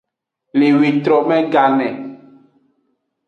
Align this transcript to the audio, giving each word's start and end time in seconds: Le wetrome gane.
Le 0.59 0.67
wetrome 0.79 1.37
gane. 1.53 1.89